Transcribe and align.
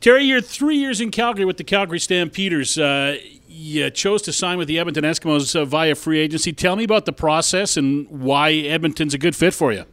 Terry, 0.00 0.24
you're 0.24 0.40
three 0.40 0.76
years 0.76 0.98
in 1.02 1.10
Calgary 1.10 1.44
with 1.44 1.58
the 1.58 1.64
Calgary 1.64 2.00
Stampeders. 2.00 2.78
Uh, 2.78 3.18
you 3.46 3.90
chose 3.90 4.22
to 4.22 4.32
sign 4.32 4.56
with 4.56 4.66
the 4.66 4.78
Edmonton 4.78 5.04
Eskimos 5.04 5.54
uh, 5.54 5.66
via 5.66 5.94
free 5.94 6.20
agency. 6.20 6.54
Tell 6.54 6.74
me 6.74 6.84
about 6.84 7.04
the 7.04 7.12
process 7.12 7.76
and 7.76 8.08
why 8.08 8.50
Edmonton's 8.52 9.12
a 9.12 9.18
good 9.18 9.36
fit 9.36 9.52
for 9.52 9.74
you. 9.74 9.84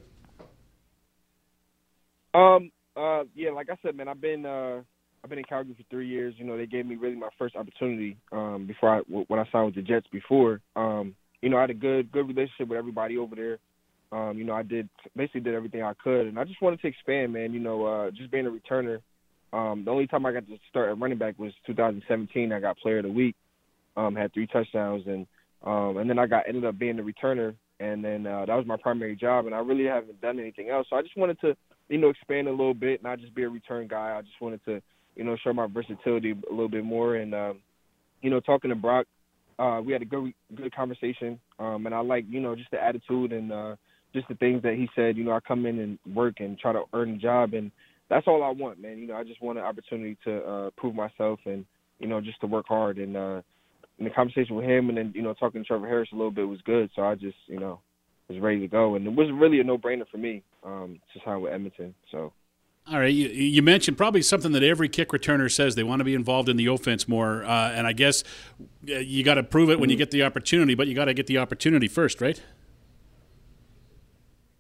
Um. 2.34 2.72
Uh. 2.96 3.26
Yeah. 3.36 3.50
Like 3.50 3.70
I 3.70 3.76
said, 3.82 3.98
man, 3.98 4.08
I've 4.08 4.22
been 4.22 4.46
uh, 4.46 4.82
I've 5.24 5.30
been 5.30 5.40
in 5.40 5.46
Calgary 5.46 5.76
for 5.76 5.84
three 5.90 6.08
years. 6.08 6.36
You 6.38 6.46
know, 6.46 6.56
they 6.56 6.68
gave 6.68 6.86
me 6.86 6.96
really 6.96 7.18
my 7.18 7.30
first 7.38 7.58
opportunity. 7.58 8.16
Um. 8.32 8.66
Before 8.66 8.90
I 8.90 9.00
when 9.00 9.42
I 9.42 9.46
signed 9.52 9.66
with 9.66 9.76
the 9.76 9.82
Jets 9.82 10.08
before. 10.10 10.62
Um. 10.78 11.16
You 11.42 11.50
know, 11.50 11.58
I 11.58 11.62
had 11.62 11.70
a 11.70 11.74
good 11.74 12.14
good 12.14 12.30
relationship 12.30 12.70
with 12.70 12.78
everybody 12.78 13.18
over 13.18 13.36
there. 13.36 13.58
Um. 14.14 14.38
You 14.38 14.46
know, 14.46 14.54
I 14.54 14.64
did 14.64 14.88
basically 15.18 15.42
did 15.42 15.54
everything 15.54 15.84
I 15.84 15.96
could, 16.02 16.28
and 16.28 16.40
I 16.40 16.46
just 16.46 16.62
wanted 16.62 16.80
to 16.80 16.88
expand, 16.88 17.34
man. 17.34 17.52
You 17.52 17.60
know, 17.60 17.86
uh, 17.86 18.12
just 18.12 18.32
being 18.32 18.48
a 18.48 18.50
returner. 18.50 19.00
Um. 19.54 19.84
The 19.86 19.92
only 19.92 20.08
time 20.08 20.26
I 20.26 20.34
got 20.34 20.48
to 20.48 20.58
start 20.70 20.90
at 20.90 21.00
running 21.00 21.18
back 21.18 21.38
was 21.40 21.54
2017. 21.66 22.52
I 22.52 22.60
got 22.60 22.78
Player 22.78 23.00
of 23.00 23.04
the 23.06 23.12
Week. 23.12 23.36
Um. 23.96 24.16
Had 24.16 24.34
three 24.34 24.48
touchdowns, 24.48 25.04
and 25.08 25.28
um. 25.64 25.98
And 25.98 26.10
then 26.10 26.20
I 26.20 26.28
got 26.28 26.48
ended 26.48 26.66
up 26.66 26.78
being 26.78 26.98
the 26.98 27.04
returner, 27.04 27.56
and 27.80 28.04
then 28.04 28.28
uh, 28.28 28.46
that 28.46 28.56
was 28.56 28.66
my 28.66 28.78
primary 28.78 29.16
job, 29.16 29.46
and 29.46 29.56
I 29.56 29.60
really 29.60 29.86
haven't 29.86 30.22
done 30.22 30.40
anything 30.40 30.70
else. 30.70 30.88
So 30.90 30.96
I 30.96 31.02
just 31.02 31.18
wanted 31.18 31.40
to 31.42 31.56
you 31.90 31.98
know, 31.98 32.10
expand 32.10 32.48
a 32.48 32.52
little 32.52 32.74
bit, 32.74 33.04
not 33.04 33.20
just 33.20 33.34
be 33.34 33.44
a 33.44 33.50
return 33.50 33.88
guy. 33.88 34.16
I 34.18 34.22
just 34.22 34.40
wanted 34.42 34.64
to, 34.66 34.82
you 35.16 35.24
know, 35.24 35.38
show 35.44 35.54
my 35.54 35.68
versatility 35.68 36.32
a 36.32 36.52
little 36.52 36.70
bit 36.70 36.84
more. 36.84 37.16
And, 37.16 37.34
um, 37.34 37.60
you 38.22 38.30
know, 38.30 38.40
talking 38.40 38.70
to 38.70 38.76
Brock, 38.76 39.06
uh, 39.60 39.82
we 39.84 39.94
had 39.94 40.02
a 40.02 40.06
good 40.06 40.34
good 40.56 40.76
conversation. 40.76 41.40
Um, 41.60 41.86
and 41.86 41.96
I 41.96 42.00
like, 42.00 42.26
you 42.30 42.40
know, 42.40 42.56
just 42.56 42.72
the 42.72 42.84
attitude 42.84 43.32
and 43.32 43.52
uh, 43.52 43.76
just 44.14 44.28
the 44.28 44.36
things 44.36 44.62
that 44.64 44.76
he 44.76 44.90
said. 44.96 45.18
You 45.18 45.24
know, 45.24 45.32
I 45.32 45.40
come 45.40 45.66
in 45.66 45.80
and 45.80 46.16
work 46.16 46.36
and 46.40 46.60
try 46.60 46.74
to 46.74 46.84
earn 46.94 47.12
a 47.12 47.18
job, 47.18 47.54
and 47.54 47.72
that's 48.10 48.28
all 48.28 48.44
I 48.44 48.50
want, 48.50 48.82
man. 48.82 48.98
You 48.98 49.08
know, 49.08 49.16
I 49.16 49.24
just 49.24 49.42
want 49.42 49.58
an 49.58 49.66
opportunity 49.66 50.18
to 50.24 50.44
uh, 50.44 50.70
prove 50.78 50.96
myself 50.96 51.40
and, 51.46 51.66
you 52.00 52.08
know, 52.08 52.22
just 52.22 52.40
to 52.42 52.48
work 52.48 52.68
hard. 52.68 52.98
And, 52.98 53.18
uh, 53.18 53.42
and 53.98 54.06
the 54.06 54.12
conversation 54.12 54.56
with 54.56 54.66
him 54.66 54.90
and 54.90 54.98
then, 54.98 55.12
you 55.16 55.22
know, 55.22 55.34
talking 55.34 55.62
to 55.62 55.68
Trevor 55.68 55.88
Harris 55.88 56.10
a 56.14 56.16
little 56.16 56.32
bit 56.32 56.48
was 56.48 56.62
good. 56.62 56.90
So 56.96 57.04
I 57.04 57.16
just, 57.16 57.38
you 57.48 57.60
know, 57.60 57.82
was 58.28 58.40
ready 58.40 58.60
to 58.60 58.68
go, 58.68 58.96
and 58.96 59.08
it 59.08 59.16
was 59.16 59.30
really 59.32 59.60
a 59.60 59.64
no-brainer 59.64 60.08
for 60.10 60.18
me 60.18 60.44
um, 60.64 61.00
to 61.14 61.20
sign 61.24 61.42
with 61.42 61.54
Edmonton. 61.54 61.96
So. 62.12 62.34
All 62.90 63.00
right, 63.00 63.14
you, 63.14 63.28
you, 63.28 63.62
mentioned 63.62 63.98
probably 63.98 64.22
something 64.22 64.54
that 64.54 64.64
every 64.64 64.88
kick 64.88 65.10
returner 65.10 65.52
says 65.52 65.76
they 65.76 65.84
want 65.84 66.00
to 66.00 66.06
be 66.06 66.14
involved 66.14 66.48
in 66.48 66.56
the 66.56 66.68
offense 66.68 67.06
more, 67.06 67.44
uh, 67.44 67.72
and 67.72 67.86
I 67.86 67.92
guess 67.92 68.24
uh, 68.90 69.00
you 69.00 69.26
got 69.26 69.34
to 69.34 69.44
prove 69.44 69.70
it 69.70 69.78
when 69.80 69.90
you 69.90 69.96
mm-hmm. 69.96 70.00
get 70.00 70.12
the 70.12 70.24
opportunity, 70.24 70.74
but 70.74 70.88
you 70.88 70.96
got 70.96 71.06
to 71.06 71.14
get 71.14 71.28
the 71.28 71.38
opportunity 71.38 71.90
first, 71.90 72.22
right? 72.22 72.42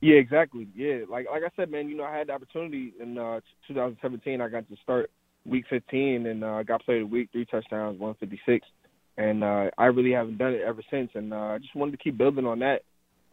Yeah, 0.01 0.15
exactly. 0.15 0.67
Yeah, 0.75 1.01
like 1.09 1.27
like 1.29 1.43
I 1.43 1.49
said, 1.55 1.71
man, 1.71 1.89
you 1.89 1.97
know, 1.97 2.03
I 2.03 2.17
had 2.17 2.27
the 2.27 2.33
opportunity 2.33 2.93
in 2.99 3.17
uh, 3.17 3.39
2017. 3.67 4.41
I 4.41 4.47
got 4.47 4.69
to 4.69 4.75
start 4.83 5.09
week 5.45 5.65
15, 5.69 6.27
and 6.27 6.43
uh, 6.43 6.53
I 6.53 6.63
got 6.63 6.83
played 6.83 7.01
a 7.01 7.05
week, 7.05 7.29
three 7.31 7.45
touchdowns, 7.45 7.99
156, 7.99 8.67
and 9.17 9.43
uh, 9.43 9.71
I 9.77 9.85
really 9.85 10.11
haven't 10.11 10.37
done 10.37 10.53
it 10.53 10.61
ever 10.61 10.81
since. 10.91 11.09
And 11.15 11.33
uh, 11.33 11.37
I 11.37 11.57
just 11.57 11.75
wanted 11.75 11.91
to 11.91 11.97
keep 11.97 12.17
building 12.17 12.45
on 12.45 12.59
that 12.59 12.83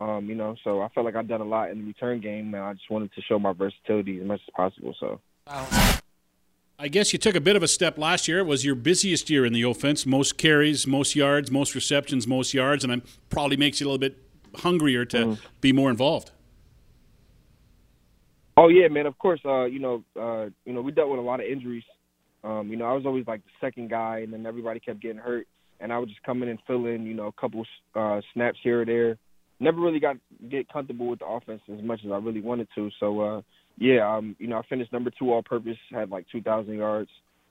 um, 0.00 0.28
you 0.28 0.34
know, 0.34 0.56
so 0.64 0.82
I 0.82 0.88
felt 0.88 1.06
like 1.06 1.14
I've 1.14 1.28
done 1.28 1.40
a 1.40 1.44
lot 1.44 1.70
in 1.70 1.78
the 1.78 1.84
return 1.84 2.20
game, 2.20 2.54
and 2.54 2.62
I 2.62 2.72
just 2.72 2.90
wanted 2.90 3.12
to 3.14 3.22
show 3.22 3.38
my 3.38 3.52
versatility 3.52 4.20
as 4.20 4.26
much 4.26 4.40
as 4.46 4.52
possible. 4.54 4.94
So. 4.98 5.20
I 6.76 6.88
guess 6.88 7.12
you 7.12 7.18
took 7.18 7.36
a 7.36 7.40
bit 7.40 7.54
of 7.54 7.62
a 7.62 7.68
step 7.68 7.96
last 7.96 8.26
year. 8.26 8.40
It 8.40 8.46
was 8.46 8.64
your 8.64 8.74
busiest 8.74 9.30
year 9.30 9.44
in 9.46 9.52
the 9.52 9.62
offense. 9.62 10.04
Most 10.04 10.36
carries, 10.36 10.86
most 10.86 11.14
yards, 11.14 11.50
most 11.50 11.74
receptions, 11.74 12.26
most 12.26 12.52
yards, 12.52 12.82
and 12.82 12.92
it 12.92 13.02
probably 13.30 13.56
makes 13.56 13.80
you 13.80 13.86
a 13.86 13.88
little 13.88 13.98
bit 13.98 14.18
hungrier 14.56 15.04
to 15.06 15.16
mm. 15.18 15.40
be 15.60 15.72
more 15.72 15.90
involved. 15.90 16.32
Oh 18.56 18.68
yeah, 18.68 18.88
man. 18.88 19.06
Of 19.06 19.18
course, 19.18 19.40
uh, 19.44 19.64
you 19.64 19.80
know, 19.80 20.04
uh, 20.20 20.50
you 20.64 20.72
know, 20.72 20.80
we 20.80 20.92
dealt 20.92 21.10
with 21.10 21.18
a 21.18 21.22
lot 21.22 21.40
of 21.40 21.46
injuries. 21.46 21.84
Um, 22.42 22.68
you 22.68 22.76
know, 22.76 22.84
I 22.84 22.92
was 22.92 23.06
always 23.06 23.26
like 23.26 23.42
the 23.44 23.66
second 23.66 23.90
guy, 23.90 24.18
and 24.18 24.32
then 24.32 24.46
everybody 24.46 24.78
kept 24.80 25.00
getting 25.00 25.18
hurt, 25.18 25.46
and 25.80 25.92
I 25.92 25.98
would 25.98 26.08
just 26.08 26.22
come 26.22 26.42
in 26.42 26.48
and 26.48 26.58
fill 26.66 26.86
in, 26.86 27.06
you 27.06 27.14
know, 27.14 27.26
a 27.26 27.40
couple 27.40 27.64
uh, 27.94 28.20
snaps 28.32 28.58
here 28.62 28.82
or 28.82 28.84
there 28.84 29.18
never 29.60 29.80
really 29.80 30.00
got 30.00 30.16
get 30.50 30.68
comfortable 30.72 31.08
with 31.08 31.20
the 31.20 31.26
offense 31.26 31.60
as 31.72 31.82
much 31.82 32.00
as 32.04 32.10
I 32.10 32.16
really 32.16 32.40
wanted 32.40 32.68
to. 32.74 32.90
So 33.00 33.20
uh 33.20 33.42
yeah, 33.76 34.08
um, 34.08 34.36
you 34.38 34.46
know, 34.46 34.58
I 34.58 34.62
finished 34.68 34.92
number 34.92 35.10
two 35.18 35.32
all 35.32 35.42
purpose, 35.42 35.76
had 35.90 36.10
like 36.10 36.26
two 36.30 36.42
thousand 36.42 36.74
yards. 36.74 37.10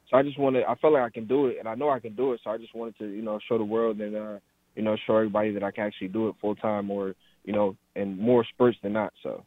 So 0.10 0.18
I 0.18 0.24
just 0.24 0.40
wanted 0.40 0.64
I 0.66 0.76
felt 0.76 0.94
like 0.94 1.04
I 1.04 1.10
can 1.10 1.28
do 1.28 1.48
it 1.48 1.58
and 1.60 1.68
I 1.68 1.76
know 1.76 1.90
I 1.90 2.00
can 2.00 2.16
do 2.16 2.34
it, 2.34 2.42
so 2.44 2.52
I 2.52 2.58
just 2.58 2.76
wanted 2.76 2.98
to, 3.00 3.08
you 3.08 3.22
know, 3.22 3.40
show 3.48 3.58
the 3.58 3.64
world 3.64 4.00
and 4.00 4.16
uh, 4.16 4.40
you 4.76 4.84
know, 4.84 4.96
show 5.06 5.18
everybody 5.18 5.52
that 5.54 5.64
I 5.64 5.72
can 5.72 5.86
actually 5.86 6.08
do 6.10 6.30
it 6.30 6.36
full 6.42 6.56
time 6.56 6.90
or, 6.90 7.14
you 7.44 7.54
know, 7.54 7.76
in 7.96 8.20
more 8.20 8.46
spurts 8.54 8.78
than 8.82 8.94
not. 8.94 9.14
So 9.22 9.44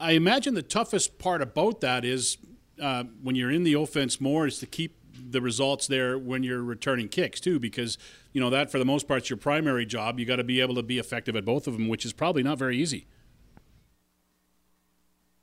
I 0.00 0.12
imagine 0.12 0.54
the 0.54 0.62
toughest 0.62 1.18
part 1.18 1.42
about 1.42 1.82
that 1.82 2.06
is 2.06 2.38
uh, 2.80 3.04
when 3.22 3.36
you're 3.36 3.50
in 3.50 3.64
the 3.64 3.74
offense 3.74 4.18
more 4.18 4.46
is 4.46 4.58
to 4.60 4.66
keep 4.66 4.96
the 5.12 5.42
results 5.42 5.86
there 5.86 6.18
when 6.18 6.42
you're 6.42 6.62
returning 6.62 7.08
kicks 7.08 7.38
too, 7.38 7.60
because 7.60 7.98
you 8.32 8.40
know 8.40 8.48
that 8.48 8.70
for 8.72 8.78
the 8.78 8.84
most 8.86 9.06
part 9.06 9.24
is 9.24 9.30
your 9.30 9.36
primary 9.36 9.84
job. 9.84 10.18
You 10.18 10.24
got 10.24 10.36
to 10.36 10.44
be 10.44 10.60
able 10.62 10.74
to 10.76 10.82
be 10.82 10.98
effective 10.98 11.36
at 11.36 11.44
both 11.44 11.66
of 11.66 11.74
them, 11.74 11.88
which 11.88 12.06
is 12.06 12.14
probably 12.14 12.42
not 12.42 12.58
very 12.58 12.78
easy. 12.78 13.06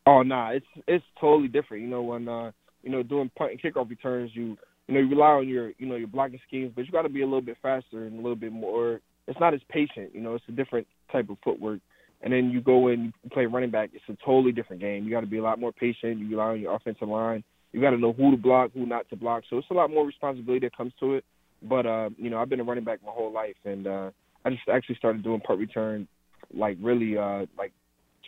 Oh 0.08 0.24
nah, 0.24 0.50
it's 0.50 0.66
it's 0.88 1.06
totally 1.22 1.48
different. 1.48 1.84
You 1.84 1.90
know 1.90 2.02
when 2.02 2.28
uh, 2.28 2.52
you 2.82 2.90
know 2.90 3.04
doing 3.04 3.30
punt 3.38 3.52
and 3.52 3.62
kickoff 3.62 3.90
returns, 3.90 4.32
you 4.34 4.58
you 4.88 4.96
know 4.96 5.00
you 5.02 5.10
rely 5.10 5.34
on 5.34 5.48
your 5.48 5.72
you 5.78 5.86
know 5.86 5.96
your 5.96 6.08
blocking 6.08 6.40
schemes, 6.48 6.72
but 6.76 6.86
you 6.86 6.92
got 6.92 7.04
to 7.04 7.10
be 7.10 7.22
a 7.22 7.26
little 7.26 7.42
bit 7.42 7.58
faster 7.62 8.06
and 8.06 8.14
a 8.14 8.22
little 8.22 8.36
bit 8.36 8.52
more. 8.52 9.02
It's 9.28 9.40
not 9.40 9.54
as 9.54 9.62
patient. 9.70 10.16
You 10.16 10.22
know, 10.22 10.34
it's 10.34 10.46
a 10.48 10.54
different 10.54 10.88
type 11.12 11.30
of 11.30 11.38
footwork. 11.44 11.82
And 12.22 12.34
then 12.34 12.50
you 12.50 12.62
go 12.62 12.88
in, 12.88 13.14
you 13.24 13.30
play 13.30 13.46
running 13.46 13.70
back. 13.70 13.92
It's 13.94 14.04
a 14.10 14.18
totally 14.26 14.52
different 14.52 14.82
game. 14.82 15.06
You 15.06 15.12
got 15.12 15.22
to 15.22 15.28
be 15.28 15.38
a 15.38 15.44
lot 15.44 15.60
more 15.60 15.72
patient. 15.72 16.20
You 16.20 16.30
rely 16.30 16.52
on 16.52 16.62
your 16.62 16.76
offensive 16.76 17.08
line 17.08 17.44
you 17.72 17.82
got 17.82 17.92
to 17.92 17.98
know 17.98 18.14
who 18.14 18.32
to 18.32 18.38
block, 18.38 18.72
who 18.74 18.86
not 18.86 19.10
to 19.10 19.16
block. 19.16 19.44
So 19.50 19.58
it's 19.58 19.70
a 19.70 19.74
lot 19.74 19.90
more 19.90 20.06
responsibility 20.06 20.66
that 20.66 20.76
comes 20.76 20.94
to 21.00 21.16
it. 21.16 21.26
But 21.62 21.86
uh, 21.86 22.10
you 22.18 22.30
know, 22.30 22.40
I've 22.40 22.50
been 22.50 22.60
a 22.60 22.64
running 22.64 22.84
back 22.84 23.00
my 23.04 23.12
whole 23.12 23.32
life, 23.32 23.56
and 23.66 23.88
uh, 23.88 24.12
I 24.46 24.50
just 24.50 24.68
actually 24.72 24.96
started 24.96 25.24
doing 25.24 25.42
punt 25.42 25.60
return 25.60 26.08
like 26.54 26.78
really 26.82 27.18
uh, 27.18 27.46
like 27.58 27.72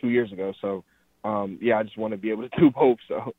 two 0.00 0.08
years 0.08 0.32
ago. 0.32 0.52
So 0.60 0.84
um, 1.24 1.58
yeah, 1.60 1.78
I 1.78 1.82
just 1.82 1.96
want 1.96 2.12
to 2.12 2.18
be 2.18 2.30
able 2.30 2.48
to 2.48 2.50
do 2.58 2.70
both. 2.70 2.98
So. 3.08 3.32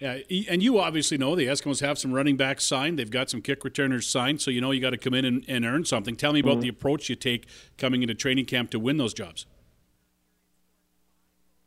Yeah, 0.00 0.18
and 0.50 0.62
you 0.62 0.80
obviously 0.80 1.16
know 1.16 1.36
the 1.36 1.46
Eskimos 1.46 1.80
have 1.80 1.96
some 1.96 2.12
running 2.12 2.36
backs 2.36 2.64
signed. 2.64 2.98
They've 2.98 3.10
got 3.10 3.30
some 3.30 3.40
kick 3.40 3.62
returners 3.62 4.06
signed, 4.06 4.40
so 4.40 4.50
you 4.50 4.60
know 4.60 4.72
you 4.72 4.80
got 4.80 4.90
to 4.90 4.96
come 4.96 5.14
in 5.14 5.24
and, 5.24 5.44
and, 5.46 5.64
earn 5.64 5.84
something. 5.84 6.16
Tell 6.16 6.32
me 6.32 6.40
about 6.40 6.54
mm-hmm. 6.54 6.60
the 6.60 6.68
approach 6.68 7.08
you 7.08 7.14
take 7.14 7.46
coming 7.78 8.02
into 8.02 8.14
training 8.14 8.46
camp 8.46 8.70
to 8.70 8.80
win 8.80 8.96
those 8.96 9.14
jobs. 9.14 9.46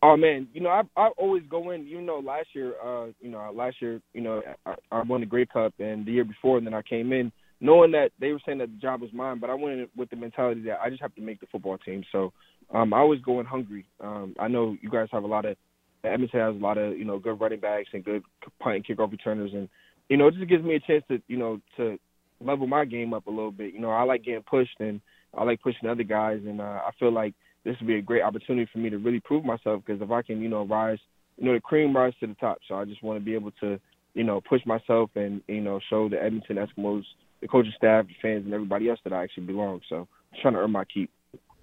Oh 0.03 0.17
man, 0.17 0.47
you 0.53 0.61
know 0.61 0.69
I 0.69 0.81
I 0.95 1.09
always 1.17 1.43
go 1.49 1.71
in. 1.71 1.87
You 1.87 2.01
know, 2.01 2.19
last 2.19 2.49
year, 2.53 2.73
uh, 2.83 3.07
you 3.21 3.29
know, 3.29 3.51
last 3.53 3.77
year, 3.81 4.01
you 4.13 4.21
know, 4.21 4.41
I, 4.65 4.75
I 4.91 5.01
won 5.03 5.21
the 5.21 5.25
Grey 5.25 5.45
Cup, 5.45 5.73
and 5.79 6.05
the 6.05 6.11
year 6.11 6.25
before, 6.25 6.57
and 6.57 6.67
then 6.67 6.73
I 6.73 6.81
came 6.81 7.11
in 7.11 7.31
knowing 7.61 7.91
that 7.91 8.11
they 8.19 8.31
were 8.31 8.41
saying 8.45 8.57
that 8.59 8.69
the 8.69 8.77
job 8.77 9.01
was 9.01 9.11
mine, 9.13 9.39
but 9.39 9.49
I 9.49 9.53
went 9.53 9.79
in 9.79 9.87
with 9.95 10.09
the 10.09 10.15
mentality 10.15 10.61
that 10.63 10.79
I 10.81 10.89
just 10.89 11.01
have 11.01 11.15
to 11.15 11.21
make 11.21 11.39
the 11.39 11.47
football 11.51 11.77
team. 11.77 12.03
So 12.11 12.33
um, 12.73 12.93
I 12.93 12.97
always 12.97 13.21
go 13.21 13.39
in 13.39 13.45
hungry. 13.45 13.85
Um, 14.01 14.35
I 14.39 14.47
know 14.47 14.75
you 14.81 14.89
guys 14.89 15.07
have 15.11 15.23
a 15.23 15.27
lot 15.27 15.45
of 15.45 15.55
Edmonton 16.03 16.39
has 16.39 16.55
a 16.55 16.63
lot 16.63 16.77
of 16.77 16.97
you 16.97 17.05
know 17.05 17.17
good 17.17 17.39
running 17.39 17.59
backs 17.59 17.89
and 17.93 18.03
good 18.03 18.23
punt 18.59 18.75
and 18.75 18.85
kickoff 18.85 19.11
returners, 19.11 19.51
and 19.53 19.67
you 20.09 20.17
know 20.17 20.27
it 20.27 20.35
just 20.35 20.49
gives 20.49 20.63
me 20.63 20.75
a 20.75 20.79
chance 20.79 21.03
to 21.09 21.21
you 21.27 21.37
know 21.37 21.59
to 21.77 21.97
level 22.39 22.67
my 22.67 22.85
game 22.85 23.13
up 23.13 23.27
a 23.27 23.31
little 23.31 23.51
bit. 23.51 23.73
You 23.73 23.79
know, 23.79 23.89
I 23.89 24.03
like 24.03 24.23
getting 24.23 24.43
pushed 24.43 24.79
and 24.79 25.01
I 25.35 25.43
like 25.43 25.61
pushing 25.61 25.89
other 25.89 26.03
guys, 26.03 26.41
and 26.45 26.61
uh, 26.61 26.81
I 26.85 26.91
feel 26.99 27.11
like 27.11 27.33
this 27.65 27.75
would 27.79 27.87
be 27.87 27.95
a 27.95 28.01
great 28.01 28.21
opportunity 28.21 28.69
for 28.71 28.77
me 28.77 28.89
to 28.91 28.97
really 28.97 29.19
prove 29.19 29.43
myself 29.43 29.83
because 29.85 30.01
if 30.01 30.11
I 30.11 30.21
can, 30.21 30.41
you 30.41 30.47
know, 30.47 30.65
rise, 30.65 30.99
you 31.37 31.45
know, 31.45 31.53
the 31.53 31.59
cream 31.59 31.95
rise 31.95 32.13
to 32.21 32.27
the 32.27 32.35
top. 32.35 32.59
So 32.67 32.75
I 32.75 32.85
just 32.85 33.03
want 33.03 33.19
to 33.19 33.25
be 33.25 33.33
able 33.33 33.51
to, 33.59 33.79
you 34.13 34.23
know, 34.23 34.39
push 34.39 34.61
myself 34.65 35.09
and, 35.15 35.41
you 35.47 35.61
know, 35.61 35.79
show 35.89 36.07
the 36.07 36.21
Edmonton 36.23 36.57
Eskimos, 36.57 37.03
the 37.41 37.47
coaching 37.47 37.73
staff, 37.75 38.05
the 38.07 38.13
fans, 38.21 38.45
and 38.45 38.53
everybody 38.53 38.87
else 38.87 38.99
that 39.03 39.11
I 39.11 39.23
actually 39.23 39.47
belong. 39.47 39.81
So 39.89 40.07
I'm 40.31 40.39
trying 40.41 40.53
to 40.53 40.59
earn 40.61 40.71
my 40.71 40.85
keep. 40.85 41.09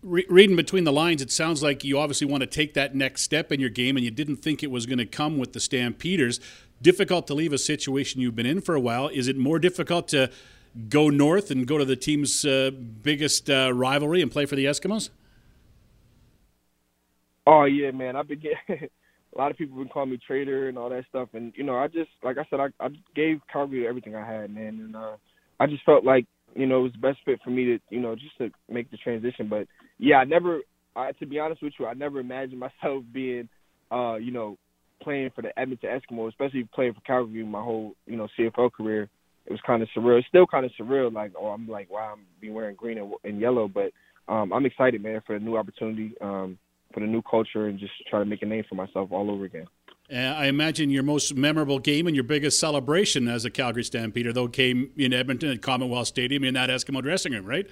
Re- 0.03 0.27
reading 0.29 0.57
between 0.57 0.83
the 0.83 0.93
lines, 0.93 1.23
it 1.23 1.31
sounds 1.31 1.63
like 1.63 1.85
you 1.85 1.97
obviously 1.97 2.27
want 2.27 2.41
to 2.41 2.49
take 2.49 2.75
that 2.75 2.97
next 2.97 3.23
step 3.23 3.53
in 3.53 3.61
your 3.61 3.71
game, 3.71 3.97
and 3.97 4.05
you 4.05 4.11
didn't 4.11 4.39
think 4.39 4.65
it 4.65 4.71
was 4.71 4.85
going 4.85 4.99
to 4.99 5.07
come 5.07 5.39
with 5.39 5.53
the 5.53 5.61
Stampeders. 5.61 6.41
Difficult 6.83 7.29
to 7.29 7.35
leave 7.35 7.53
a 7.53 7.59
situation 7.59 8.21
you've 8.21 8.35
been 8.35 8.45
in 8.45 8.61
for 8.61 8.75
a 8.75 8.81
while. 8.81 9.07
Is 9.07 9.29
it 9.29 9.37
more 9.37 9.61
difficult 9.61 10.09
to 10.09 10.29
go 10.89 11.09
north 11.09 11.53
and 11.53 11.69
go 11.69 11.79
to 11.79 11.85
the 11.85 11.95
team's 11.95 12.45
uh, 12.45 12.73
biggest 12.73 13.49
uh, 13.49 13.73
rivalry 13.73 14.21
and 14.21 14.33
play 14.33 14.45
for 14.45 14.57
the 14.57 14.65
Eskimos? 14.65 15.11
Oh 17.47 17.65
yeah, 17.65 17.91
man. 17.91 18.17
I've 18.17 18.29
been 18.29 18.41
getting 18.41 18.89
a 19.35 19.39
lot 19.39 19.51
of 19.51 19.57
people 19.57 19.79
been 19.79 19.89
calling 19.89 20.11
me 20.11 20.19
traitor 20.25 20.69
and 20.69 20.79
all 20.79 20.91
that 20.91 21.05
stuff, 21.09 21.29
and 21.33 21.53
you 21.57 21.65
know, 21.65 21.77
I 21.77 21.89
just 21.89 22.11
like 22.23 22.39
I 22.39 22.47
said, 22.51 22.61
I, 22.61 22.67
I 22.85 22.89
gave 23.15 23.41
Calgary 23.53 23.87
everything 23.87 24.15
I 24.15 24.27
had, 24.27 24.55
man, 24.55 24.81
and 24.81 24.97
uh, 24.97 25.17
I 25.59 25.67
just 25.67 25.85
felt 25.85 26.05
like 26.05 26.27
you 26.55 26.67
know 26.67 26.81
it 26.81 26.83
was 26.83 26.93
the 26.93 26.99
best 26.99 27.19
fit 27.25 27.41
for 27.43 27.51
me 27.51 27.65
to 27.65 27.79
you 27.91 28.01
know 28.01 28.15
just 28.15 28.37
to 28.39 28.51
make 28.71 28.91
the 28.91 28.97
transition. 28.99 29.49
But 29.49 29.67
yeah, 29.99 30.17
I 30.17 30.25
never, 30.25 30.61
I, 30.95 31.13
to 31.13 31.27
be 31.27 31.39
honest 31.39 31.63
with 31.63 31.73
you, 31.79 31.87
I 31.87 31.95
never 31.95 32.21
imagined 32.21 32.61
myself 32.83 33.05
being, 33.13 33.49
uh, 33.91 34.17
you 34.17 34.33
know, 34.33 34.57
playing 35.03 35.31
for 35.35 35.43
the 35.43 35.59
Edmonton 35.59 35.91
Eskimos, 35.91 36.29
especially 36.29 36.69
playing 36.75 36.95
for 36.95 37.01
Calgary 37.01 37.45
my 37.45 37.63
whole 37.63 37.95
you 38.07 38.17
know 38.17 38.29
CFL 38.39 38.73
career. 38.73 39.09
It 39.45 39.51
was 39.51 39.61
kind 39.67 39.83
of 39.83 39.89
surreal. 39.97 40.19
It's 40.19 40.29
still 40.29 40.47
kind 40.47 40.65
of 40.65 40.71
surreal. 40.81 41.13
Like, 41.13 41.33
oh, 41.37 41.47
I'm 41.49 41.67
like, 41.67 41.91
wow, 41.91 42.13
I'm 42.13 42.21
be 42.41 42.51
wearing 42.51 42.77
green 42.77 42.99
and, 42.99 43.13
and 43.25 43.41
yellow, 43.41 43.67
but 43.67 43.91
um, 44.29 44.53
I'm 44.53 44.67
excited, 44.67 45.03
man, 45.03 45.21
for 45.27 45.35
a 45.35 45.41
new 45.41 45.57
opportunity. 45.57 46.15
Um, 46.21 46.59
for 46.93 47.01
the 47.01 47.07
new 47.07 47.23
culture 47.23 47.67
and 47.67 47.79
just 47.79 47.93
try 48.09 48.19
to 48.19 48.25
make 48.25 48.43
a 48.43 48.47
name 48.47 48.65
for 48.69 48.75
myself 48.75 49.11
all 49.13 49.31
over 49.31 49.45
again. 49.45 49.67
Uh, 50.13 50.17
I 50.17 50.47
imagine 50.47 50.91
your 50.91 51.03
most 51.03 51.35
memorable 51.35 51.79
game 51.79 52.07
and 52.07 52.15
your 52.15 52.25
biggest 52.25 52.61
celebration 52.61 53.29
as 53.29 53.45
a 53.45 53.51
Calgary 53.51 53.85
Stampeder, 53.85 54.33
though, 54.33 54.49
came 54.49 54.91
in 54.97 55.13
Edmonton 55.13 55.51
at 55.51 55.63
Commonwealth 55.63 56.09
Stadium 56.09 56.45
in 56.45 56.55
that 56.55 56.69
Eskimo 56.69 57.03
dressing 57.03 57.33
room, 57.33 57.47
right? 57.47 57.67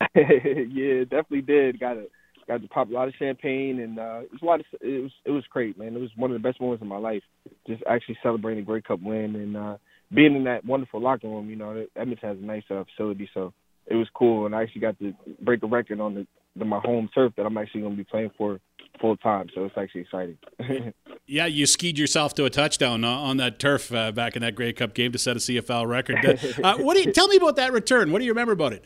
yeah, 0.14 1.04
definitely 1.04 1.42
did. 1.42 1.78
Got 1.78 1.98
a 1.98 2.06
got 2.46 2.62
to 2.62 2.68
pop 2.68 2.88
a 2.88 2.92
lot 2.92 3.08
of 3.08 3.14
champagne, 3.18 3.80
and 3.80 3.98
uh, 3.98 4.20
it 4.22 4.32
was 4.32 4.42
a 4.42 4.44
lot. 4.44 4.60
Of, 4.60 4.66
it 4.80 5.02
was 5.02 5.12
it 5.24 5.30
was 5.30 5.44
great, 5.50 5.78
man. 5.78 5.94
It 5.94 6.00
was 6.00 6.10
one 6.16 6.30
of 6.30 6.40
the 6.40 6.46
best 6.46 6.60
moments 6.60 6.82
of 6.82 6.88
my 6.88 6.98
life. 6.98 7.22
Just 7.66 7.82
actually 7.88 8.18
celebrating 8.22 8.62
a 8.62 8.66
Grey 8.66 8.82
Cup 8.82 9.00
win 9.00 9.34
and 9.36 9.56
uh, 9.56 9.76
being 10.12 10.36
in 10.36 10.44
that 10.44 10.64
wonderful 10.64 11.00
locker 11.00 11.28
room. 11.28 11.50
You 11.50 11.56
know, 11.56 11.86
Edmonton 11.96 12.28
has 12.28 12.38
a 12.38 12.44
nice 12.44 12.64
uh, 12.70 12.84
facility, 12.84 13.28
so 13.34 13.52
it 13.86 13.94
was 13.94 14.08
cool. 14.14 14.46
And 14.46 14.54
I 14.54 14.62
actually 14.62 14.82
got 14.82 14.98
to 14.98 15.14
break 15.40 15.62
a 15.62 15.66
record 15.66 16.00
on 16.00 16.14
the 16.14 16.26
my 16.64 16.80
home 16.80 17.08
turf 17.14 17.32
that 17.36 17.46
I'm 17.46 17.56
actually 17.58 17.82
going 17.82 17.92
to 17.92 17.96
be 17.96 18.04
playing 18.04 18.30
for 18.36 18.60
full 19.00 19.16
time. 19.16 19.48
So 19.54 19.64
it's 19.64 19.76
actually 19.76 20.02
exciting. 20.02 20.38
yeah, 21.26 21.46
you 21.46 21.66
skied 21.66 21.98
yourself 21.98 22.34
to 22.34 22.44
a 22.44 22.50
touchdown 22.50 23.04
on 23.04 23.36
that 23.38 23.58
turf 23.58 23.92
uh, 23.92 24.12
back 24.12 24.36
in 24.36 24.42
that 24.42 24.54
Grey 24.54 24.72
Cup 24.72 24.94
game 24.94 25.12
to 25.12 25.18
set 25.18 25.36
a 25.36 25.40
CFL 25.40 25.86
record. 25.86 26.16
Uh, 26.62 26.76
what 26.78 26.94
do 26.94 27.02
you 27.02 27.12
tell 27.12 27.28
me 27.28 27.36
about 27.36 27.56
that 27.56 27.72
return? 27.72 28.10
What 28.10 28.18
do 28.18 28.24
you 28.24 28.30
remember 28.30 28.52
about 28.52 28.72
it? 28.72 28.84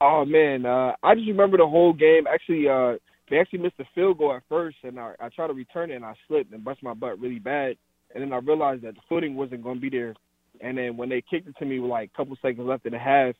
Oh 0.00 0.24
man, 0.24 0.66
uh, 0.66 0.92
I 1.02 1.14
just 1.14 1.28
remember 1.28 1.56
the 1.56 1.66
whole 1.66 1.92
game. 1.92 2.26
Actually, 2.26 2.68
uh, 2.68 2.98
they 3.30 3.38
actually 3.38 3.60
missed 3.60 3.76
a 3.78 3.84
field 3.94 4.18
goal 4.18 4.34
at 4.34 4.42
first, 4.48 4.76
and 4.82 4.98
I, 4.98 5.14
I 5.20 5.28
tried 5.28 5.46
to 5.46 5.52
return 5.52 5.90
it, 5.90 5.94
and 5.96 6.04
I 6.04 6.14
slipped 6.28 6.52
and 6.52 6.64
bust 6.64 6.82
my 6.82 6.92
butt 6.92 7.20
really 7.20 7.38
bad. 7.38 7.76
And 8.14 8.22
then 8.22 8.32
I 8.32 8.38
realized 8.38 8.82
that 8.82 8.94
the 8.94 9.00
footing 9.08 9.36
wasn't 9.36 9.62
going 9.62 9.76
to 9.76 9.80
be 9.80 9.90
there. 9.90 10.14
And 10.60 10.76
then 10.76 10.96
when 10.96 11.08
they 11.08 11.22
kicked 11.22 11.48
it 11.48 11.56
to 11.58 11.64
me 11.64 11.78
with 11.78 11.90
like 11.90 12.10
a 12.12 12.16
couple 12.16 12.36
seconds 12.42 12.66
left 12.66 12.84
in 12.84 12.92
the 12.92 12.98
half, 12.98 13.34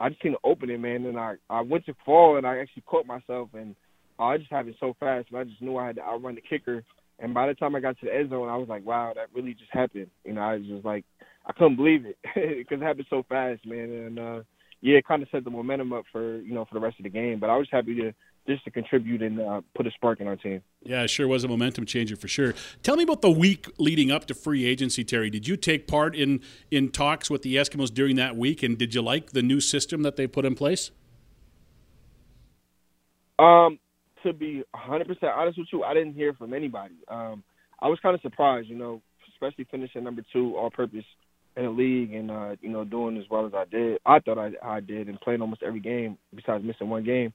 I 0.00 0.08
just 0.08 0.22
seen 0.22 0.32
the 0.32 0.48
opening, 0.48 0.80
man, 0.80 1.06
and 1.06 1.18
I 1.18 1.34
I 1.48 1.60
went 1.62 1.86
to 1.86 1.94
fall 2.04 2.36
and 2.36 2.46
I 2.46 2.58
actually 2.58 2.84
caught 2.86 3.06
myself 3.06 3.48
and 3.54 3.74
I 4.18 4.38
just 4.38 4.50
happened 4.50 4.76
so 4.80 4.94
fast 4.98 5.28
and 5.30 5.38
I 5.38 5.44
just 5.44 5.60
knew 5.60 5.76
I 5.76 5.86
had 5.86 5.96
to 5.96 6.02
outrun 6.02 6.34
the 6.34 6.40
kicker. 6.40 6.84
And 7.18 7.32
by 7.32 7.46
the 7.46 7.54
time 7.54 7.74
I 7.74 7.80
got 7.80 7.98
to 8.00 8.06
the 8.06 8.14
end 8.14 8.30
zone, 8.30 8.48
I 8.48 8.56
was 8.56 8.68
like, 8.68 8.84
wow, 8.84 9.12
that 9.14 9.28
really 9.34 9.54
just 9.54 9.72
happened. 9.72 10.08
You 10.24 10.34
know, 10.34 10.42
I 10.42 10.56
was 10.56 10.66
just 10.66 10.84
like, 10.84 11.04
I 11.46 11.52
couldn't 11.52 11.76
believe 11.76 12.04
it 12.04 12.18
because 12.34 12.80
it 12.80 12.84
happened 12.84 13.06
so 13.08 13.24
fast, 13.28 13.64
man. 13.64 13.90
And 13.90 14.18
uh, 14.18 14.42
yeah, 14.82 14.98
it 14.98 15.06
kind 15.06 15.22
of 15.22 15.28
set 15.30 15.44
the 15.44 15.50
momentum 15.50 15.92
up 15.92 16.04
for 16.12 16.38
you 16.38 16.54
know 16.54 16.64
for 16.64 16.74
the 16.74 16.80
rest 16.80 16.98
of 16.98 17.04
the 17.04 17.10
game. 17.10 17.38
But 17.40 17.50
I 17.50 17.56
was 17.56 17.68
happy 17.70 17.94
to 17.96 18.12
just 18.46 18.64
to 18.64 18.70
contribute 18.70 19.22
and 19.22 19.40
uh, 19.40 19.60
put 19.74 19.86
a 19.86 19.90
spark 19.90 20.20
in 20.20 20.26
our 20.26 20.36
team. 20.36 20.62
Yeah, 20.82 21.02
it 21.02 21.10
sure 21.10 21.26
was 21.26 21.44
a 21.44 21.48
momentum 21.48 21.84
changer 21.86 22.16
for 22.16 22.28
sure. 22.28 22.54
Tell 22.82 22.96
me 22.96 23.02
about 23.02 23.22
the 23.22 23.30
week 23.30 23.66
leading 23.78 24.10
up 24.10 24.26
to 24.26 24.34
free 24.34 24.64
agency, 24.64 25.04
Terry. 25.04 25.30
Did 25.30 25.48
you 25.48 25.56
take 25.56 25.86
part 25.86 26.14
in 26.14 26.40
in 26.70 26.90
talks 26.90 27.28
with 27.30 27.42
the 27.42 27.56
Eskimos 27.56 27.92
during 27.92 28.16
that 28.16 28.36
week, 28.36 28.62
and 28.62 28.78
did 28.78 28.94
you 28.94 29.02
like 29.02 29.32
the 29.32 29.42
new 29.42 29.60
system 29.60 30.02
that 30.02 30.16
they 30.16 30.26
put 30.26 30.44
in 30.44 30.54
place? 30.54 30.90
Um, 33.38 33.78
to 34.22 34.32
be 34.32 34.62
100% 34.74 35.36
honest 35.36 35.58
with 35.58 35.68
you, 35.72 35.84
I 35.84 35.92
didn't 35.92 36.14
hear 36.14 36.32
from 36.32 36.54
anybody. 36.54 36.94
Um, 37.08 37.44
I 37.80 37.88
was 37.88 37.98
kind 38.00 38.14
of 38.14 38.22
surprised, 38.22 38.68
you 38.68 38.76
know, 38.76 39.02
especially 39.34 39.66
finishing 39.70 40.04
number 40.04 40.22
two 40.32 40.56
all-purpose 40.56 41.04
in 41.56 41.64
the 41.64 41.70
league 41.70 42.14
and 42.14 42.30
uh, 42.30 42.56
you 42.60 42.68
know 42.68 42.84
doing 42.84 43.16
as 43.16 43.24
well 43.30 43.46
as 43.46 43.52
I 43.54 43.64
did. 43.64 43.98
I 44.06 44.20
thought 44.20 44.38
I 44.38 44.52
I 44.62 44.80
did 44.80 45.08
and 45.08 45.20
playing 45.20 45.40
almost 45.40 45.62
every 45.62 45.80
game 45.80 46.18
besides 46.34 46.64
missing 46.64 46.88
one 46.88 47.04
game 47.04 47.32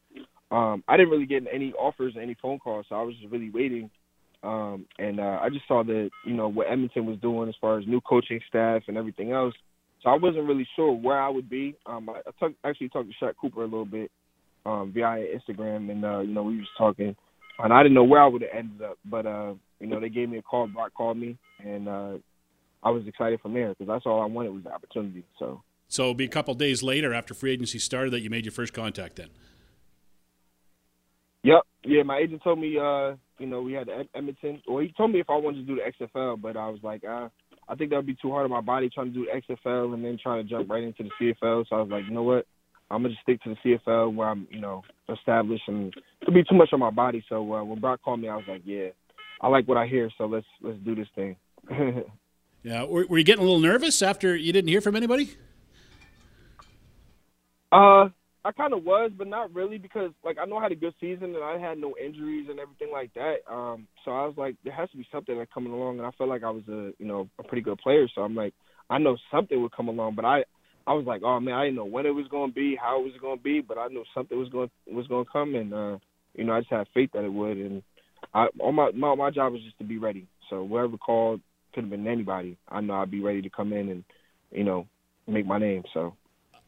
um, 0.51 0.83
I 0.87 0.97
didn't 0.97 1.11
really 1.11 1.25
get 1.25 1.43
any 1.51 1.73
offers 1.73 2.15
or 2.15 2.21
any 2.21 2.35
phone 2.41 2.59
calls, 2.59 2.85
so 2.89 2.95
I 2.95 3.01
was 3.03 3.15
just 3.15 3.31
really 3.31 3.49
waiting. 3.49 3.89
Um, 4.43 4.85
and 4.99 5.19
uh, 5.19 5.39
I 5.41 5.49
just 5.49 5.67
saw 5.67 5.83
that 5.83 6.09
you 6.25 6.33
know 6.33 6.47
what 6.47 6.67
Edmonton 6.67 7.05
was 7.05 7.17
doing 7.19 7.47
as 7.47 7.55
far 7.61 7.79
as 7.79 7.87
new 7.87 8.01
coaching 8.01 8.39
staff 8.49 8.83
and 8.87 8.97
everything 8.97 9.31
else. 9.31 9.53
So 10.03 10.09
I 10.09 10.15
wasn't 10.15 10.47
really 10.47 10.67
sure 10.75 10.91
where 10.91 11.21
I 11.21 11.29
would 11.29 11.49
be. 11.49 11.75
Um, 11.85 12.09
I, 12.09 12.19
I 12.27 12.31
talk, 12.39 12.53
actually 12.63 12.89
talked 12.89 13.09
to 13.09 13.25
Shaq 13.25 13.33
Cooper 13.39 13.61
a 13.61 13.65
little 13.65 13.85
bit 13.85 14.11
um, 14.65 14.91
via 14.93 15.23
Instagram, 15.23 15.89
and 15.91 16.03
uh, 16.03 16.19
you 16.19 16.33
know 16.33 16.43
we 16.43 16.57
was 16.57 16.67
talking, 16.77 17.15
and 17.59 17.71
I 17.73 17.83
didn't 17.83 17.95
know 17.95 18.03
where 18.03 18.21
I 18.21 18.27
would 18.27 18.41
have 18.41 18.51
ended 18.53 18.81
up, 18.81 18.97
but 19.05 19.25
uh, 19.25 19.53
you 19.79 19.87
know 19.87 19.99
they 19.99 20.09
gave 20.09 20.27
me 20.27 20.39
a 20.39 20.41
call. 20.41 20.67
Brock 20.67 20.93
called 20.95 21.17
me, 21.17 21.37
and 21.63 21.87
uh, 21.87 22.13
I 22.83 22.89
was 22.89 23.03
excited 23.07 23.39
from 23.41 23.53
there 23.53 23.69
because 23.69 23.87
that's 23.87 24.05
all 24.05 24.21
I 24.21 24.25
wanted 24.25 24.53
was 24.53 24.63
the 24.63 24.73
opportunity. 24.73 25.23
So. 25.39 25.61
So 25.87 26.03
it'll 26.03 26.13
be 26.13 26.23
a 26.23 26.29
couple 26.29 26.53
days 26.53 26.81
later 26.81 27.13
after 27.13 27.33
free 27.33 27.51
agency 27.51 27.77
started 27.77 28.11
that 28.11 28.21
you 28.21 28.29
made 28.29 28.45
your 28.45 28.53
first 28.53 28.73
contact 28.73 29.17
then. 29.17 29.27
Yep. 31.43 31.61
Yeah, 31.83 32.03
my 32.03 32.17
agent 32.17 32.43
told 32.43 32.59
me, 32.59 32.77
uh, 32.77 33.15
you 33.39 33.47
know, 33.47 33.61
we 33.61 33.73
had 33.73 33.87
the 33.87 34.07
Edmonton. 34.13 34.61
Well, 34.67 34.83
he 34.83 34.93
told 34.95 35.11
me 35.11 35.19
if 35.19 35.29
I 35.29 35.37
wanted 35.37 35.65
to 35.65 35.75
do 35.75 35.75
the 35.75 36.05
XFL, 36.05 36.39
but 36.39 36.55
I 36.55 36.69
was 36.69 36.79
like, 36.83 37.03
uh, 37.03 37.29
I 37.67 37.75
think 37.75 37.89
that 37.89 37.95
would 37.95 38.05
be 38.05 38.17
too 38.21 38.29
hard 38.29 38.43
on 38.43 38.51
my 38.51 38.61
body 38.61 38.89
trying 38.89 39.11
to 39.11 39.13
do 39.13 39.25
the 39.25 39.55
XFL 39.55 39.93
and 39.93 40.03
then 40.03 40.19
trying 40.21 40.43
to 40.43 40.49
jump 40.49 40.69
right 40.69 40.83
into 40.83 41.03
the 41.03 41.09
CFL. 41.19 41.65
So 41.67 41.75
I 41.75 41.81
was 41.81 41.89
like, 41.89 42.03
you 42.05 42.13
know 42.13 42.23
what? 42.23 42.45
I'm 42.91 43.03
gonna 43.03 43.13
just 43.13 43.21
stick 43.21 43.41
to 43.43 43.55
the 43.63 43.79
CFL 43.87 44.13
where 44.13 44.27
I'm, 44.27 44.47
you 44.51 44.59
know, 44.59 44.83
established, 45.09 45.63
and 45.67 45.93
it'll 46.21 46.33
be 46.33 46.43
too 46.43 46.55
much 46.55 46.69
on 46.73 46.79
my 46.81 46.89
body. 46.89 47.23
So 47.29 47.53
uh, 47.53 47.63
when 47.63 47.79
Brock 47.79 48.01
called 48.03 48.19
me, 48.19 48.27
I 48.27 48.35
was 48.35 48.43
like, 48.47 48.63
yeah, 48.65 48.89
I 49.39 49.47
like 49.47 49.67
what 49.67 49.77
I 49.77 49.87
hear, 49.87 50.09
so 50.17 50.25
let's 50.25 50.45
let's 50.61 50.77
do 50.79 50.93
this 50.93 51.07
thing. 51.15 51.37
yeah, 52.63 52.83
were, 52.83 53.05
were 53.07 53.17
you 53.17 53.23
getting 53.23 53.43
a 53.43 53.45
little 53.45 53.61
nervous 53.61 54.01
after 54.01 54.35
you 54.35 54.51
didn't 54.51 54.67
hear 54.67 54.81
from 54.81 54.97
anybody? 54.97 55.31
Uh, 57.71 58.09
I 58.43 58.51
kind 58.51 58.73
of 58.73 58.83
was, 58.83 59.11
but 59.15 59.27
not 59.27 59.53
really 59.53 59.77
because 59.77 60.11
like 60.23 60.37
I 60.41 60.45
know 60.45 60.57
I 60.57 60.63
had 60.63 60.71
a 60.71 60.75
good 60.75 60.95
season 60.99 61.35
and 61.35 61.43
I 61.43 61.59
had 61.59 61.77
no 61.77 61.93
injuries 62.03 62.47
and 62.49 62.59
everything 62.59 62.89
like 62.91 63.13
that. 63.13 63.37
Um, 63.49 63.87
so 64.03 64.11
I 64.11 64.25
was 64.25 64.33
like, 64.35 64.55
there 64.63 64.73
has 64.73 64.89
to 64.91 64.97
be 64.97 65.07
something 65.11 65.37
that 65.37 65.53
coming 65.53 65.71
along, 65.71 65.99
and 65.99 66.07
I 66.07 66.11
felt 66.17 66.29
like 66.29 66.43
I 66.43 66.49
was 66.49 66.63
a 66.67 66.91
you 66.97 67.05
know 67.05 67.29
a 67.39 67.43
pretty 67.43 67.61
good 67.61 67.77
player. 67.77 68.07
So 68.13 68.21
I'm 68.21 68.35
like, 68.35 68.53
I 68.89 68.97
know 68.97 69.17
something 69.31 69.61
would 69.61 69.75
come 69.75 69.89
along, 69.89 70.15
but 70.15 70.25
I 70.25 70.43
I 70.87 70.93
was 70.93 71.05
like, 71.05 71.21
oh 71.23 71.39
man, 71.39 71.53
I 71.53 71.65
didn't 71.65 71.75
know 71.75 71.85
when 71.85 72.07
it 72.07 72.15
was 72.15 72.27
going 72.29 72.49
to 72.49 72.55
be, 72.55 72.75
how 72.81 72.99
it 72.99 73.03
was 73.03 73.13
going 73.21 73.37
to 73.37 73.43
be, 73.43 73.61
but 73.61 73.77
I 73.77 73.87
knew 73.87 74.03
something 74.13 74.37
was 74.37 74.49
going 74.49 74.71
was 74.87 75.07
going 75.07 75.25
to 75.25 75.31
come, 75.31 75.53
and 75.53 75.73
uh, 75.73 75.97
you 76.33 76.43
know 76.43 76.53
I 76.53 76.61
just 76.61 76.71
had 76.71 76.87
faith 76.93 77.11
that 77.13 77.23
it 77.23 77.31
would, 77.31 77.57
and 77.57 77.83
I 78.33 78.47
all 78.59 78.71
my 78.71 78.91
my 78.91 79.13
my 79.13 79.29
job 79.29 79.53
was 79.53 79.61
just 79.61 79.77
to 79.77 79.83
be 79.83 79.99
ready. 79.99 80.27
So 80.49 80.67
whoever 80.67 80.97
called 80.97 81.41
could 81.73 81.83
have 81.83 81.91
been 81.91 82.07
anybody. 82.07 82.57
I 82.67 82.81
know 82.81 82.95
I'd 82.95 83.11
be 83.11 83.21
ready 83.21 83.43
to 83.43 83.49
come 83.49 83.71
in 83.71 83.89
and 83.89 84.03
you 84.51 84.63
know 84.63 84.87
make 85.27 85.45
my 85.45 85.59
name. 85.59 85.83
So 85.93 86.15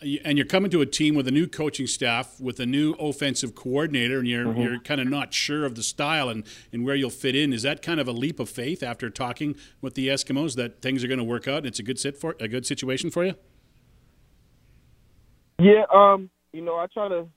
and 0.02 0.38
you're 0.38 0.48
coming 0.48 0.70
to 0.72 0.82
a 0.82 0.86
team 0.86 1.16
with 1.16 1.28
a 1.28 1.32
new 1.32 1.48
coaching 1.48 1.88
staff, 1.88 2.40
with 2.40 2.60
a 2.60 2.66
new 2.66 2.94
offensive 2.94 3.56
coordinator, 3.56 4.20
and 4.20 4.28
you're 4.28 4.46
mm-hmm. 4.46 4.62
you're 4.62 4.80
kind 4.80 5.00
of 5.00 5.08
not 5.08 5.34
sure 5.34 5.66
of 5.66 5.76
the 5.76 5.84
style 5.84 6.30
and, 6.30 6.44
and 6.72 6.86
where 6.86 6.96
you'll 6.96 7.10
fit 7.10 7.36
in. 7.36 7.54
Is 7.54 7.64
that 7.64 7.82
kind 7.82 8.00
of 8.00 8.08
a 8.08 8.12
leap 8.12 8.40
of 8.40 8.50
faith 8.50 8.84
after 8.84 9.10
talking 9.10 9.56
with 9.82 9.96
the 9.96 10.08
Eskimos 10.08 10.56
that 10.56 10.82
things 10.82 11.04
are 11.04 11.08
going 11.08 11.20
to 11.20 11.24
work 11.24 11.48
out 11.48 11.60
and 11.60 11.68
it's 11.68 11.80
a 11.80 11.84
good 11.84 12.00
sit 12.00 12.18
for 12.18 12.36
a 12.40 12.48
good 12.48 12.66
situation 12.66 13.10
for 13.10 13.26
you? 13.26 13.36
Yeah, 15.60 15.84
um, 15.94 16.30
you 16.52 16.62
know, 16.62 16.76
I 16.76 16.88
try 16.94 17.08
to, 17.08 17.28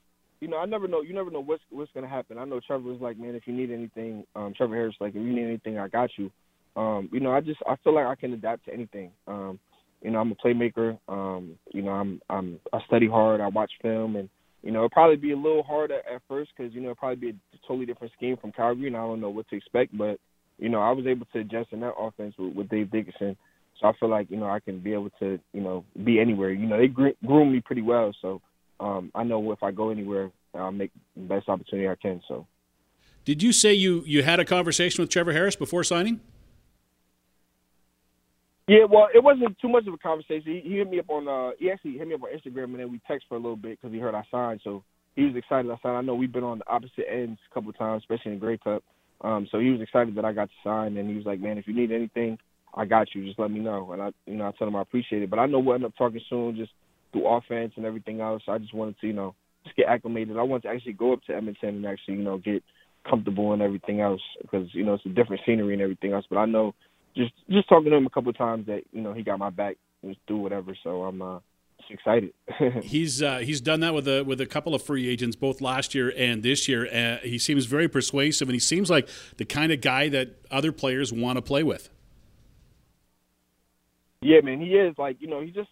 you 0.40 0.48
know, 0.48 0.58
I 0.58 0.64
never 0.64 0.88
know. 0.88 1.02
You 1.02 1.14
never 1.14 1.30
know 1.30 1.40
what's 1.40 1.62
what's 1.70 1.92
going 1.92 2.04
to 2.04 2.10
happen. 2.10 2.38
I 2.38 2.44
know 2.44 2.60
Trevor 2.66 2.88
was 2.88 3.00
like, 3.00 3.18
man, 3.18 3.34
if 3.34 3.46
you 3.46 3.52
need 3.52 3.70
anything, 3.70 4.24
um, 4.34 4.54
Trevor 4.56 4.74
Harris 4.74 4.96
like, 5.00 5.10
if 5.10 5.16
you 5.16 5.32
need 5.32 5.44
anything, 5.44 5.78
I 5.78 5.88
got 5.88 6.10
you. 6.16 6.30
Um, 6.74 7.08
you 7.12 7.20
know, 7.20 7.32
I 7.32 7.40
just 7.40 7.60
I 7.66 7.76
feel 7.76 7.94
like 7.94 8.06
I 8.06 8.14
can 8.14 8.32
adapt 8.32 8.66
to 8.66 8.72
anything. 8.72 9.12
Um, 9.26 9.58
you 10.06 10.12
know, 10.12 10.20
I'm 10.20 10.30
a 10.30 10.36
playmaker. 10.36 10.96
Um, 11.08 11.58
you 11.74 11.82
know, 11.82 11.90
I'm 11.90 12.22
I'm 12.30 12.60
I 12.72 12.78
study 12.86 13.08
hard. 13.08 13.40
I 13.40 13.48
watch 13.48 13.72
film, 13.82 14.14
and 14.14 14.28
you 14.62 14.70
know, 14.70 14.78
it'll 14.78 14.90
probably 14.90 15.16
be 15.16 15.32
a 15.32 15.36
little 15.36 15.64
hard 15.64 15.90
at, 15.90 16.06
at 16.06 16.22
first 16.28 16.52
because 16.56 16.72
you 16.72 16.80
know 16.80 16.90
it'll 16.90 16.94
probably 16.94 17.16
be 17.16 17.30
a 17.30 17.66
totally 17.66 17.86
different 17.86 18.12
scheme 18.16 18.36
from 18.36 18.52
Calgary, 18.52 18.86
and 18.86 18.96
I 18.96 19.00
don't 19.00 19.20
know 19.20 19.30
what 19.30 19.48
to 19.48 19.56
expect. 19.56 19.98
But 19.98 20.20
you 20.60 20.68
know, 20.68 20.80
I 20.80 20.92
was 20.92 21.08
able 21.08 21.26
to 21.32 21.40
adjust 21.40 21.72
in 21.72 21.80
that 21.80 21.94
offense 21.98 22.36
with, 22.38 22.54
with 22.54 22.68
Dave 22.68 22.92
Dickenson, 22.92 23.36
so 23.80 23.88
I 23.88 23.92
feel 23.98 24.08
like 24.08 24.30
you 24.30 24.36
know 24.36 24.46
I 24.46 24.60
can 24.60 24.78
be 24.78 24.92
able 24.92 25.10
to 25.18 25.40
you 25.52 25.60
know 25.60 25.84
be 26.04 26.20
anywhere. 26.20 26.52
You 26.52 26.68
know, 26.68 26.78
they 26.78 26.86
groom 26.86 27.52
me 27.52 27.60
pretty 27.60 27.82
well, 27.82 28.14
so 28.22 28.40
um, 28.78 29.10
I 29.12 29.24
know 29.24 29.50
if 29.50 29.64
I 29.64 29.72
go 29.72 29.90
anywhere, 29.90 30.30
I'll 30.54 30.70
make 30.70 30.92
the 31.16 31.22
best 31.22 31.48
opportunity 31.48 31.88
I 31.88 31.96
can. 31.96 32.22
So. 32.28 32.46
Did 33.24 33.42
you 33.42 33.52
say 33.52 33.74
you, 33.74 34.04
you 34.06 34.22
had 34.22 34.38
a 34.38 34.44
conversation 34.44 35.02
with 35.02 35.10
Trevor 35.10 35.32
Harris 35.32 35.56
before 35.56 35.82
signing? 35.82 36.20
Yeah, 38.68 38.84
well, 38.90 39.08
it 39.14 39.22
wasn't 39.22 39.56
too 39.60 39.68
much 39.68 39.86
of 39.86 39.94
a 39.94 39.98
conversation. 39.98 40.60
He, 40.64 40.70
he 40.70 40.76
hit 40.78 40.90
me 40.90 40.98
up 40.98 41.08
on 41.08 41.28
uh, 41.28 41.52
he 41.58 41.70
actually 41.70 41.98
hit 41.98 42.08
me 42.08 42.14
up 42.14 42.22
on 42.22 42.30
Instagram, 42.30 42.64
and 42.64 42.80
then 42.80 42.90
we 42.90 43.00
text 43.06 43.26
for 43.28 43.36
a 43.36 43.40
little 43.40 43.56
bit 43.56 43.78
because 43.80 43.94
he 43.94 44.00
heard 44.00 44.14
I 44.14 44.24
signed. 44.30 44.60
So 44.64 44.82
he 45.14 45.24
was 45.24 45.36
excited 45.36 45.70
I 45.70 45.76
signed. 45.82 45.96
I 45.96 46.00
know 46.00 46.16
we've 46.16 46.32
been 46.32 46.42
on 46.44 46.58
the 46.58 46.68
opposite 46.68 47.06
ends 47.10 47.38
a 47.48 47.54
couple 47.54 47.70
of 47.70 47.78
times, 47.78 48.02
especially 48.02 48.32
in 48.32 48.38
the 48.38 48.44
Grey 48.44 48.58
Cup. 48.58 48.82
Um, 49.20 49.46
so 49.50 49.60
he 49.60 49.70
was 49.70 49.80
excited 49.80 50.16
that 50.16 50.24
I 50.24 50.32
got 50.32 50.48
to 50.48 50.54
sign, 50.64 50.96
and 50.96 51.08
he 51.08 51.14
was 51.14 51.24
like, 51.24 51.40
"Man, 51.40 51.58
if 51.58 51.68
you 51.68 51.74
need 51.74 51.92
anything, 51.92 52.38
I 52.74 52.86
got 52.86 53.14
you. 53.14 53.24
Just 53.24 53.38
let 53.38 53.52
me 53.52 53.60
know." 53.60 53.92
And 53.92 54.02
I, 54.02 54.10
you 54.26 54.34
know, 54.36 54.48
I 54.48 54.52
told 54.58 54.68
him 54.68 54.76
I 54.76 54.82
appreciate 54.82 55.22
it. 55.22 55.30
But 55.30 55.38
I 55.38 55.46
know 55.46 55.60
we'll 55.60 55.76
end 55.76 55.84
up 55.84 55.96
talking 55.96 56.20
soon, 56.28 56.56
just 56.56 56.72
through 57.12 57.28
offense 57.28 57.72
and 57.76 57.86
everything 57.86 58.20
else. 58.20 58.42
I 58.48 58.58
just 58.58 58.74
wanted 58.74 58.98
to, 59.00 59.06
you 59.06 59.12
know, 59.12 59.36
just 59.64 59.76
get 59.76 59.86
acclimated. 59.86 60.36
I 60.36 60.42
wanted 60.42 60.64
to 60.64 60.74
actually 60.74 60.94
go 60.94 61.12
up 61.12 61.22
to 61.28 61.36
Edmonton 61.36 61.76
and 61.76 61.86
actually, 61.86 62.14
you 62.14 62.24
know, 62.24 62.38
get 62.38 62.64
comfortable 63.08 63.52
and 63.52 63.62
everything 63.62 64.00
else 64.00 64.20
because 64.42 64.66
you 64.72 64.84
know 64.84 64.94
it's 64.94 65.06
a 65.06 65.10
different 65.10 65.42
scenery 65.46 65.74
and 65.74 65.82
everything 65.82 66.12
else. 66.12 66.24
But 66.28 66.38
I 66.38 66.46
know 66.46 66.74
just 67.16 67.32
just 67.50 67.68
talking 67.68 67.90
to 67.90 67.96
him 67.96 68.06
a 68.06 68.10
couple 68.10 68.30
of 68.30 68.36
times 68.36 68.66
that 68.66 68.82
you 68.92 69.00
know 69.00 69.12
he 69.12 69.22
got 69.22 69.38
my 69.38 69.50
back 69.50 69.76
just 70.04 70.20
do 70.26 70.36
whatever. 70.36 70.76
So 70.82 71.04
I'm 71.04 71.22
uh, 71.22 71.38
excited. 71.90 72.32
he's 72.82 73.22
uh, 73.22 73.38
he's 73.38 73.60
done 73.60 73.80
that 73.80 73.94
with 73.94 74.06
a 74.06 74.22
with 74.22 74.40
a 74.40 74.46
couple 74.46 74.74
of 74.74 74.82
free 74.82 75.08
agents 75.08 75.36
both 75.36 75.60
last 75.60 75.94
year 75.94 76.12
and 76.16 76.42
this 76.42 76.68
year. 76.68 76.86
Uh, 76.86 77.18
he 77.26 77.38
seems 77.38 77.66
very 77.66 77.88
persuasive, 77.88 78.48
and 78.48 78.54
he 78.54 78.60
seems 78.60 78.90
like 78.90 79.08
the 79.36 79.44
kind 79.44 79.72
of 79.72 79.80
guy 79.80 80.08
that 80.08 80.36
other 80.50 80.72
players 80.72 81.12
want 81.12 81.36
to 81.36 81.42
play 81.42 81.62
with. 81.62 81.88
Yeah, 84.22 84.40
man, 84.42 84.60
he 84.60 84.74
is 84.74 84.94
like 84.98 85.16
you 85.20 85.28
know 85.28 85.40
he 85.40 85.50
just 85.50 85.70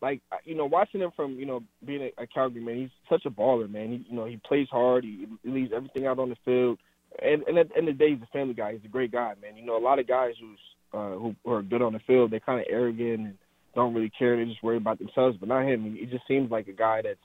like 0.00 0.20
you 0.44 0.54
know 0.54 0.66
watching 0.66 1.00
him 1.00 1.10
from 1.14 1.38
you 1.38 1.46
know 1.46 1.62
being 1.84 2.02
a, 2.02 2.22
a 2.22 2.26
Calgary 2.26 2.62
man, 2.62 2.76
he's 2.76 2.90
such 3.08 3.24
a 3.26 3.30
baller, 3.30 3.70
man. 3.70 3.90
He 3.90 4.06
you 4.08 4.16
know 4.16 4.24
he 4.24 4.38
plays 4.38 4.68
hard, 4.70 5.04
he, 5.04 5.26
he 5.42 5.50
leaves 5.50 5.72
everything 5.74 6.06
out 6.06 6.18
on 6.18 6.30
the 6.30 6.36
field 6.44 6.78
and, 7.22 7.42
and 7.46 7.58
at 7.58 7.68
the 7.68 7.76
end 7.76 7.88
of 7.88 7.98
the 7.98 8.04
day, 8.04 8.12
he's 8.12 8.22
a 8.22 8.26
family 8.26 8.54
guy. 8.54 8.72
He's 8.72 8.84
a 8.84 8.88
great 8.88 9.10
guy, 9.10 9.34
man. 9.40 9.56
You 9.56 9.64
know, 9.64 9.76
a 9.76 9.80
lot 9.80 9.98
of 9.98 10.06
guys 10.06 10.34
who's 10.40 10.58
uh, 10.92 11.10
who, 11.10 11.34
who 11.44 11.52
are 11.52 11.62
good 11.62 11.82
on 11.82 11.92
the 11.92 12.00
field, 12.00 12.30
they're 12.30 12.40
kind 12.40 12.60
of 12.60 12.66
arrogant 12.68 13.20
and 13.20 13.38
don't 13.74 13.94
really 13.94 14.10
care. 14.18 14.36
They 14.36 14.50
just 14.50 14.62
worry 14.62 14.78
about 14.78 14.98
themselves. 14.98 15.36
But 15.38 15.48
not 15.48 15.64
him. 15.64 15.96
He 15.98 16.06
just 16.06 16.26
seems 16.26 16.50
like 16.50 16.66
a 16.68 16.72
guy 16.72 17.02
that's 17.02 17.18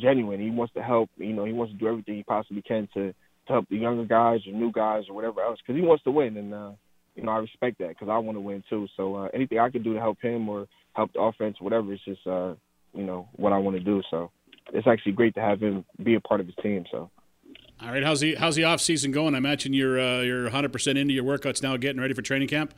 genuine. 0.00 0.40
He 0.40 0.50
wants 0.50 0.72
to 0.74 0.82
help. 0.82 1.10
You 1.16 1.32
know, 1.32 1.44
he 1.44 1.52
wants 1.52 1.72
to 1.72 1.78
do 1.78 1.88
everything 1.88 2.16
he 2.16 2.22
possibly 2.22 2.62
can 2.62 2.88
to, 2.94 3.12
to 3.12 3.14
help 3.48 3.68
the 3.68 3.76
younger 3.76 4.04
guys 4.04 4.40
or 4.46 4.52
new 4.52 4.72
guys 4.72 5.04
or 5.08 5.14
whatever 5.14 5.42
else 5.42 5.58
because 5.60 5.78
he 5.78 5.86
wants 5.86 6.04
to 6.04 6.10
win. 6.10 6.36
And 6.36 6.54
uh, 6.54 6.70
you 7.14 7.24
know, 7.24 7.32
I 7.32 7.38
respect 7.38 7.78
that 7.78 7.88
because 7.88 8.08
I 8.08 8.18
want 8.18 8.36
to 8.36 8.40
win 8.40 8.62
too. 8.70 8.86
So 8.96 9.16
uh, 9.16 9.28
anything 9.34 9.58
I 9.58 9.70
can 9.70 9.82
do 9.82 9.94
to 9.94 10.00
help 10.00 10.20
him 10.20 10.48
or 10.48 10.66
help 10.94 11.12
the 11.12 11.20
offense, 11.20 11.56
whatever, 11.60 11.92
it's 11.92 12.04
just 12.04 12.26
uh, 12.26 12.54
you 12.94 13.04
know 13.04 13.28
what 13.36 13.52
I 13.52 13.58
want 13.58 13.76
to 13.76 13.82
do. 13.82 14.02
So 14.10 14.30
it's 14.72 14.86
actually 14.86 15.12
great 15.12 15.34
to 15.34 15.40
have 15.40 15.60
him 15.60 15.84
be 16.02 16.14
a 16.14 16.20
part 16.20 16.40
of 16.40 16.46
his 16.46 16.56
team. 16.62 16.84
So. 16.90 17.10
All 17.80 17.90
right, 17.90 18.02
how's 18.02 18.20
the 18.20 18.36
how's 18.36 18.56
the 18.56 18.64
off 18.64 18.80
season 18.80 19.12
going? 19.12 19.34
I 19.34 19.38
imagine 19.38 19.74
you're 19.74 20.00
uh, 20.00 20.22
you're 20.22 20.44
100 20.44 20.72
percent 20.72 20.98
into 20.98 21.12
your 21.12 21.24
workouts 21.24 21.62
now, 21.62 21.76
getting 21.76 22.00
ready 22.00 22.14
for 22.14 22.22
training 22.22 22.48
camp. 22.48 22.72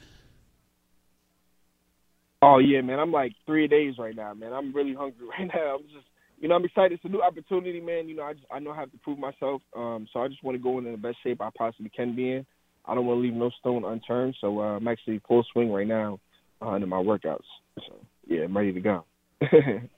Oh 2.40 2.59
yeah, 2.59 2.80
man. 2.80 2.99
I'm 2.99 3.12
like 3.12 3.33
three 3.47 3.66
days 3.66 3.95
right 3.99 4.14
now, 4.14 4.33
man. 4.35 4.52
I'm 4.52 4.73
really 4.73 4.95
hungry 4.95 5.26
right 5.38 5.49
now. 5.49 5.76
I'm 5.76 5.83
just, 5.85 6.07
you 6.40 6.49
know, 6.49 6.54
I'm 6.54 6.64
excited. 6.64 6.92
It's 6.92 7.04
a 7.04 7.09
new 7.09 7.23
opportunity, 7.23 7.80
man. 7.80 8.09
You 8.09 8.16
know, 8.16 8.23
I 8.23 8.35
just 8.35 8.47
I 8.52 8.59
know 8.59 8.71
I 8.71 8.76
have 8.76 8.92
to 8.92 8.99
prove 8.99 9.18
myself. 9.18 9.62
Um, 9.76 10.07
so 10.12 10.21
I 10.21 10.28
just 10.28 10.42
want 10.45 10.57
to 10.57 10.62
go 10.62 10.78
in 10.78 10.87
in 10.87 10.92
the 10.92 10.99
best 10.99 11.16
shape 11.23 11.40
I 11.40 11.50
possibly 11.57 11.90
can 11.95 12.14
be 12.14 12.33
in. 12.33 12.47
I 12.87 12.95
don't 12.95 13.07
want 13.07 13.18
to 13.18 13.23
leave 13.23 13.35
no 13.35 13.50
stone 13.61 13.85
unturned. 13.85 14.37
So 14.40 14.61
uh, 14.61 14.76
I'm 14.76 14.88
actually 14.88 15.21
full 15.26 15.45
swing 15.52 15.71
right 15.71 15.87
now 15.87 16.21
uh, 16.62 16.75
into 16.75 16.87
my 16.87 16.97
workouts. 16.97 17.45
So 17.76 17.95
yeah, 18.26 18.45
I'm 18.45 18.57
ready 18.57 18.73
to 18.73 18.80
go. 18.80 19.04